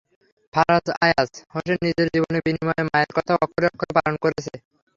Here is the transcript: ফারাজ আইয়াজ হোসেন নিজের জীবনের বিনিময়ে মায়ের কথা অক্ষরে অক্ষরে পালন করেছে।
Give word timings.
ফারাজ 0.53 0.85
আইয়াজ 0.99 1.31
হোসেন 1.53 1.77
নিজের 1.85 2.07
জীবনের 2.13 2.41
বিনিময়ে 2.45 2.83
মায়ের 2.87 3.11
কথা 3.17 3.33
অক্ষরে 3.37 3.67
অক্ষরে 3.71 3.91
পালন 3.97 4.15
করেছে। 4.23 4.51